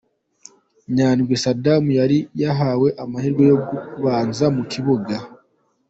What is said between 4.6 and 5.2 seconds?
kibuga.